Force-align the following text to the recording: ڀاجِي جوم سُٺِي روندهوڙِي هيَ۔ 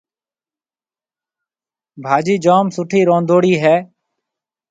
ڀاجِي 2.03 2.35
جوم 2.43 2.65
سُٺِي 2.75 2.99
روندهوڙِي 3.09 3.53
هيَ۔ 3.63 3.75